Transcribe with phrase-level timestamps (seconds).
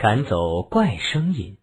[0.00, 1.58] 赶走怪声音。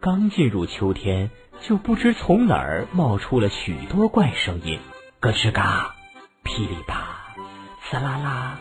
[0.00, 4.80] 刚进入秋天，就不知从哪儿冒出了许多怪声音，
[5.20, 5.94] 咯吱嘎、
[6.42, 7.36] 噼里啪、
[7.82, 8.60] 滋啦啦、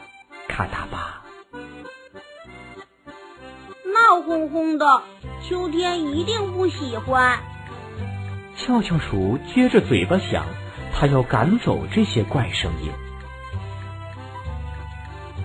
[0.49, 1.23] 咔嗒吧，
[3.85, 5.01] 闹哄哄的，
[5.47, 7.39] 秋天一定不喜欢。
[8.57, 10.45] 翘翘鼠撅着嘴巴想，
[10.93, 12.91] 它要赶走这些怪声音。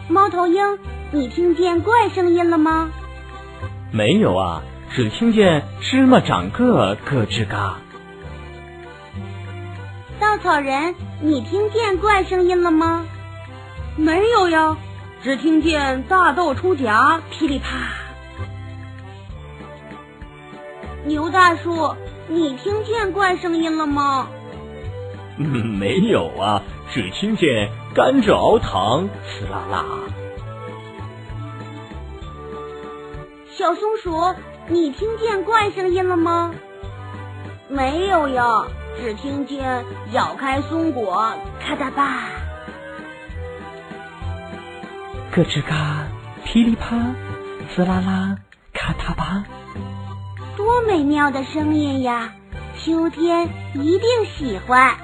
[0.08, 0.78] 猫头鹰，
[1.10, 2.90] 你听见怪声音了吗？
[3.90, 4.62] 没有啊。
[4.90, 7.78] 只听见芝麻长个咯吱嘎。
[10.20, 13.04] 稻草人，你听见怪声音了吗？
[13.96, 14.76] 没有呀，
[15.20, 17.70] 只听见大豆出荚噼里啪。
[21.04, 21.92] 牛大叔，
[22.28, 24.28] 你听见怪声音了吗？
[25.38, 26.62] 嗯，没有啊，
[26.92, 29.84] 只听见甘蔗熬糖呲啦啦。
[33.50, 34.34] 小松鼠。
[34.66, 36.54] 你听见怪声音了吗？
[37.68, 38.64] 没有呀，
[38.96, 42.30] 只听见咬开松果咔嗒吧，
[45.34, 46.06] 咯吱嘎，
[46.46, 46.96] 噼里啪，
[47.76, 48.38] 滋啦啦，
[48.72, 49.44] 咔嗒吧，
[50.56, 52.32] 多美妙的声音呀！
[52.82, 55.03] 秋天一定喜欢。